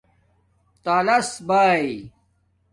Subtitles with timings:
[0.83, 1.91] تالس بائئ